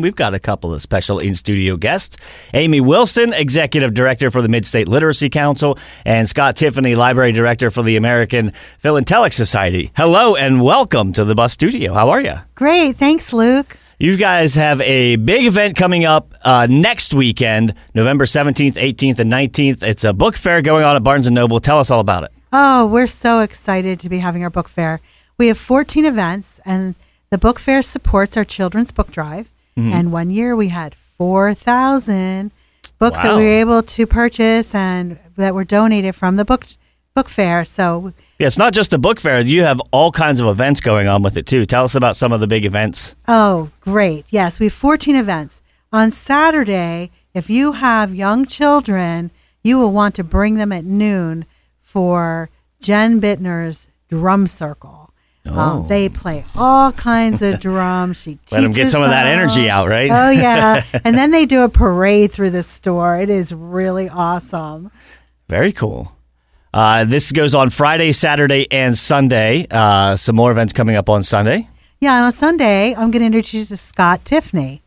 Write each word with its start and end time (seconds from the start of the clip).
we've 0.00 0.16
got 0.16 0.34
a 0.34 0.38
couple 0.38 0.72
of 0.72 0.82
special 0.82 1.18
in 1.18 1.34
studio 1.34 1.76
guests 1.76 2.16
Amy 2.54 2.80
Wilson, 2.80 3.32
Executive 3.32 3.94
Director 3.94 4.30
for 4.30 4.42
the 4.42 4.48
Mid 4.48 4.66
State 4.66 4.88
Literacy 4.88 5.30
Council, 5.30 5.78
and 6.04 6.28
Scott 6.28 6.56
Tiffany, 6.56 6.94
Library 6.94 7.32
Director 7.32 7.70
for 7.70 7.82
the 7.82 7.96
American 7.96 8.52
Philatelic 8.78 9.32
Society. 9.32 9.90
Hello 9.96 10.34
and 10.36 10.62
welcome 10.62 11.12
to 11.12 11.24
the 11.24 11.34
Bus 11.34 11.52
Studio. 11.52 11.94
How 11.94 12.10
are 12.10 12.20
you? 12.20 12.34
Great. 12.54 12.96
Thanks, 12.96 13.32
Luke. 13.32 13.76
You 13.98 14.16
guys 14.16 14.54
have 14.54 14.80
a 14.80 15.16
big 15.16 15.44
event 15.44 15.76
coming 15.76 16.06
up 16.06 16.32
uh, 16.42 16.66
next 16.70 17.12
weekend, 17.12 17.74
November 17.92 18.24
17th, 18.24 18.76
18th, 18.76 19.18
and 19.18 19.30
19th. 19.30 19.82
It's 19.82 20.04
a 20.04 20.14
book 20.14 20.38
fair 20.38 20.62
going 20.62 20.84
on 20.84 20.96
at 20.96 21.02
Barnes 21.02 21.30
& 21.30 21.30
Noble. 21.30 21.60
Tell 21.60 21.78
us 21.78 21.90
all 21.90 22.00
about 22.00 22.24
it. 22.24 22.32
Oh, 22.50 22.86
we're 22.86 23.06
so 23.06 23.40
excited 23.40 24.00
to 24.00 24.08
be 24.08 24.20
having 24.20 24.42
our 24.42 24.48
book 24.48 24.68
fair. 24.68 25.00
We 25.36 25.48
have 25.48 25.58
14 25.58 26.06
events, 26.06 26.60
and 26.64 26.94
the 27.28 27.36
book 27.38 27.58
fair 27.58 27.82
supports 27.82 28.36
our 28.38 28.44
children's 28.44 28.90
book 28.90 29.12
drive. 29.12 29.50
Mm-hmm. 29.80 29.92
And 29.92 30.12
one 30.12 30.30
year 30.30 30.54
we 30.54 30.68
had 30.68 30.94
4,000 30.94 32.50
books 32.98 33.22
that 33.22 33.36
we 33.36 33.44
were 33.44 33.50
able 33.50 33.82
to 33.82 34.06
purchase 34.06 34.74
and 34.74 35.18
that 35.36 35.54
were 35.54 35.64
donated 35.64 36.14
from 36.14 36.36
the 36.36 36.44
book 36.44 36.66
book 37.14 37.28
fair. 37.28 37.64
So 37.64 38.12
Yeah, 38.38 38.46
it's 38.46 38.58
not 38.58 38.72
just 38.72 38.92
a 38.92 38.98
book 38.98 39.20
fair. 39.20 39.40
You 39.40 39.64
have 39.64 39.80
all 39.90 40.12
kinds 40.12 40.40
of 40.40 40.46
events 40.46 40.80
going 40.80 41.08
on 41.08 41.22
with 41.22 41.36
it, 41.36 41.46
too. 41.46 41.66
Tell 41.66 41.84
us 41.84 41.94
about 41.94 42.16
some 42.16 42.32
of 42.32 42.40
the 42.40 42.46
big 42.46 42.64
events. 42.64 43.16
Oh, 43.26 43.70
great. 43.80 44.26
Yes, 44.30 44.60
we 44.60 44.66
have 44.66 44.72
14 44.72 45.16
events. 45.16 45.62
On 45.92 46.10
Saturday, 46.10 47.10
if 47.34 47.50
you 47.50 47.72
have 47.72 48.14
young 48.14 48.46
children, 48.46 49.30
you 49.62 49.78
will 49.78 49.92
want 49.92 50.14
to 50.14 50.24
bring 50.24 50.54
them 50.54 50.72
at 50.72 50.84
noon 50.84 51.46
for 51.82 52.48
Jen 52.80 53.20
Bittner's 53.20 53.88
drum 54.08 54.46
circle. 54.46 55.09
Oh. 55.46 55.58
Um, 55.58 55.88
they 55.88 56.08
play 56.08 56.44
all 56.54 56.92
kinds 56.92 57.40
of 57.40 57.60
drums. 57.66 58.20
She 58.22 58.38
let 58.52 58.60
them 58.60 58.72
get 58.72 58.90
some 58.90 59.02
of 59.02 59.08
that 59.08 59.26
energy 59.26 59.70
out, 59.70 59.88
right? 59.88 60.10
Oh 60.10 60.30
yeah, 60.30 60.84
and 61.04 61.16
then 61.16 61.30
they 61.30 61.46
do 61.46 61.62
a 61.62 61.68
parade 61.68 62.30
through 62.32 62.50
the 62.50 62.62
store. 62.62 63.18
It 63.18 63.30
is 63.30 63.52
really 63.52 64.08
awesome. 64.08 64.90
Very 65.48 65.72
cool. 65.72 66.16
Uh, 66.72 67.04
this 67.04 67.32
goes 67.32 67.54
on 67.54 67.70
Friday, 67.70 68.12
Saturday, 68.12 68.70
and 68.70 68.96
Sunday. 68.96 69.66
Uh, 69.70 70.16
some 70.16 70.36
more 70.36 70.52
events 70.52 70.72
coming 70.72 70.94
up 70.94 71.08
on 71.08 71.22
Sunday. 71.22 71.68
Yeah, 72.00 72.16
and 72.16 72.26
on 72.26 72.32
Sunday, 72.32 72.94
I'm 72.94 73.10
going 73.10 73.20
to 73.20 73.26
introduce 73.26 73.54
you 73.54 73.64
to 73.64 73.76
Scott 73.76 74.24
Tiffany. 74.24 74.82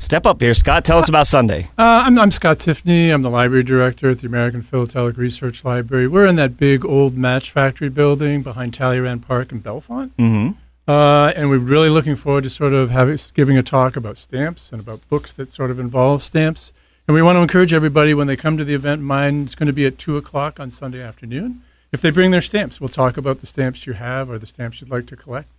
Step 0.00 0.24
up 0.24 0.40
here, 0.40 0.54
Scott. 0.54 0.86
Tell 0.86 0.96
us 0.96 1.10
about 1.10 1.26
Sunday. 1.26 1.64
Uh, 1.76 2.04
I'm, 2.06 2.18
I'm 2.18 2.30
Scott 2.30 2.58
Tiffany. 2.58 3.10
I'm 3.10 3.20
the 3.20 3.28
library 3.28 3.62
director 3.62 4.08
at 4.08 4.20
the 4.20 4.26
American 4.26 4.62
Philatelic 4.62 5.18
Research 5.18 5.62
Library. 5.62 6.08
We're 6.08 6.24
in 6.24 6.36
that 6.36 6.56
big 6.56 6.86
old 6.86 7.18
match 7.18 7.50
factory 7.50 7.90
building 7.90 8.42
behind 8.42 8.72
Talleyrand 8.72 9.26
Park 9.26 9.52
in 9.52 9.60
Bellefonte. 9.60 10.12
Mm-hmm. 10.18 10.52
Uh, 10.88 11.32
and 11.36 11.50
we're 11.50 11.58
really 11.58 11.90
looking 11.90 12.16
forward 12.16 12.44
to 12.44 12.50
sort 12.50 12.72
of 12.72 12.88
having, 12.88 13.18
giving 13.34 13.58
a 13.58 13.62
talk 13.62 13.94
about 13.94 14.16
stamps 14.16 14.72
and 14.72 14.80
about 14.80 15.06
books 15.10 15.34
that 15.34 15.52
sort 15.52 15.70
of 15.70 15.78
involve 15.78 16.22
stamps. 16.22 16.72
And 17.06 17.14
we 17.14 17.20
want 17.20 17.36
to 17.36 17.42
encourage 17.42 17.74
everybody 17.74 18.14
when 18.14 18.26
they 18.26 18.36
come 18.36 18.56
to 18.56 18.64
the 18.64 18.74
event, 18.74 19.02
mine 19.02 19.44
is 19.44 19.54
going 19.54 19.66
to 19.66 19.72
be 19.72 19.84
at 19.84 19.98
2 19.98 20.16
o'clock 20.16 20.58
on 20.58 20.70
Sunday 20.70 21.02
afternoon. 21.02 21.62
If 21.92 22.00
they 22.00 22.08
bring 22.08 22.30
their 22.30 22.40
stamps, 22.40 22.80
we'll 22.80 22.88
talk 22.88 23.18
about 23.18 23.40
the 23.40 23.46
stamps 23.46 23.86
you 23.86 23.92
have 23.92 24.30
or 24.30 24.38
the 24.38 24.46
stamps 24.46 24.80
you'd 24.80 24.90
like 24.90 25.06
to 25.08 25.16
collect 25.16 25.52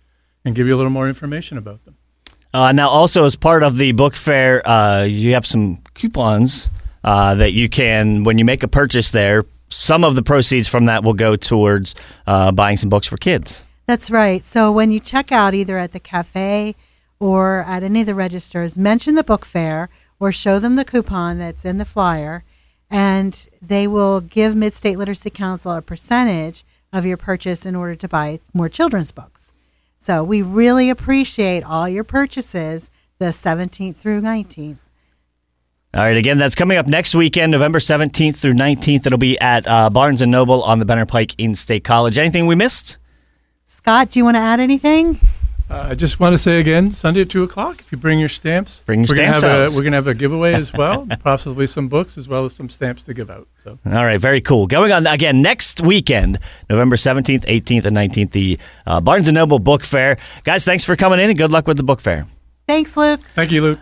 and 0.44 0.56
give 0.56 0.66
you 0.66 0.74
a 0.74 0.78
little 0.78 0.90
more 0.90 1.06
information 1.06 1.56
about 1.56 1.84
them. 1.84 1.96
Uh, 2.54 2.72
now, 2.72 2.88
also 2.88 3.24
as 3.24 3.34
part 3.34 3.62
of 3.62 3.78
the 3.78 3.92
book 3.92 4.14
fair, 4.14 4.66
uh, 4.68 5.02
you 5.04 5.32
have 5.32 5.46
some 5.46 5.78
coupons 5.94 6.70
uh, 7.02 7.34
that 7.34 7.52
you 7.52 7.68
can, 7.68 8.24
when 8.24 8.38
you 8.38 8.44
make 8.44 8.62
a 8.62 8.68
purchase 8.68 9.10
there, 9.10 9.44
some 9.70 10.04
of 10.04 10.14
the 10.14 10.22
proceeds 10.22 10.68
from 10.68 10.84
that 10.84 11.02
will 11.02 11.14
go 11.14 11.34
towards 11.34 11.94
uh, 12.26 12.52
buying 12.52 12.76
some 12.76 12.90
books 12.90 13.06
for 13.06 13.16
kids. 13.16 13.66
That's 13.86 14.10
right. 14.10 14.44
So 14.44 14.70
when 14.70 14.90
you 14.90 15.00
check 15.00 15.32
out 15.32 15.54
either 15.54 15.78
at 15.78 15.92
the 15.92 16.00
cafe 16.00 16.76
or 17.18 17.64
at 17.66 17.82
any 17.82 18.00
of 18.00 18.06
the 18.06 18.14
registers, 18.14 18.76
mention 18.76 19.14
the 19.14 19.24
book 19.24 19.44
fair 19.44 19.88
or 20.20 20.30
show 20.30 20.58
them 20.58 20.76
the 20.76 20.84
coupon 20.84 21.38
that's 21.38 21.64
in 21.64 21.78
the 21.78 21.84
flyer, 21.84 22.44
and 22.90 23.48
they 23.60 23.86
will 23.86 24.20
give 24.20 24.54
Mid 24.54 24.74
State 24.74 24.98
Literacy 24.98 25.30
Council 25.30 25.72
a 25.72 25.82
percentage 25.82 26.64
of 26.92 27.06
your 27.06 27.16
purchase 27.16 27.64
in 27.64 27.74
order 27.74 27.96
to 27.96 28.06
buy 28.06 28.38
more 28.52 28.68
children's 28.68 29.10
books. 29.10 29.51
So 30.02 30.24
we 30.24 30.42
really 30.42 30.90
appreciate 30.90 31.62
all 31.62 31.88
your 31.88 32.02
purchases 32.02 32.90
the 33.20 33.26
17th 33.26 33.94
through 33.94 34.20
19th. 34.20 34.78
All 35.94 36.00
right, 36.00 36.16
again, 36.16 36.38
that's 36.38 36.56
coming 36.56 36.76
up 36.76 36.88
next 36.88 37.14
weekend, 37.14 37.52
November 37.52 37.78
17th 37.78 38.34
through 38.34 38.54
19th. 38.54 39.06
It'll 39.06 39.16
be 39.16 39.38
at 39.38 39.64
uh, 39.68 39.90
Barnes 39.90 40.20
& 40.22 40.26
Noble 40.26 40.64
on 40.64 40.80
the 40.80 40.84
Benner 40.84 41.06
Pike 41.06 41.36
in 41.38 41.54
State 41.54 41.84
College. 41.84 42.18
Anything 42.18 42.48
we 42.48 42.56
missed? 42.56 42.98
Scott, 43.64 44.10
do 44.10 44.18
you 44.18 44.24
want 44.24 44.34
to 44.34 44.40
add 44.40 44.58
anything? 44.58 45.20
Uh, 45.72 45.88
I 45.88 45.94
just 45.94 46.20
want 46.20 46.34
to 46.34 46.38
say 46.38 46.60
again, 46.60 46.92
Sunday 46.92 47.22
at 47.22 47.30
two 47.30 47.42
o'clock. 47.42 47.80
If 47.80 47.90
you 47.90 47.96
bring 47.96 48.18
your 48.18 48.28
stamps, 48.28 48.82
Bring 48.84 49.00
your 49.00 49.08
we're 49.08 49.16
stamps 49.16 49.40
gonna 49.40 49.54
have 49.54 49.72
a 49.72 49.74
we're 49.74 49.82
gonna 49.82 49.96
have 49.96 50.06
a 50.06 50.12
giveaway 50.12 50.52
as 50.52 50.70
well, 50.70 51.08
possibly 51.24 51.66
some 51.66 51.88
books 51.88 52.18
as 52.18 52.28
well 52.28 52.44
as 52.44 52.54
some 52.54 52.68
stamps 52.68 53.02
to 53.04 53.14
give 53.14 53.30
out. 53.30 53.48
So 53.56 53.78
All 53.86 54.04
right, 54.04 54.20
very 54.20 54.42
cool. 54.42 54.66
Going 54.66 54.92
on 54.92 55.06
again 55.06 55.40
next 55.40 55.80
weekend, 55.80 56.38
November 56.68 56.96
17th, 56.96 57.46
18th, 57.46 57.86
and 57.86 57.96
19th, 57.96 58.32
the 58.32 58.58
uh, 58.86 59.00
Barnes 59.00 59.28
& 59.28 59.32
Noble 59.32 59.58
Book 59.58 59.82
Fair. 59.82 60.18
Guys, 60.44 60.66
thanks 60.66 60.84
for 60.84 60.94
coming 60.94 61.20
in 61.20 61.30
and 61.30 61.38
good 61.38 61.50
luck 61.50 61.66
with 61.66 61.78
the 61.78 61.82
book 61.82 62.02
fair. 62.02 62.26
Thanks, 62.68 62.94
Luke. 62.94 63.20
thank 63.34 63.50
you, 63.50 63.62
Luke. 63.62 63.80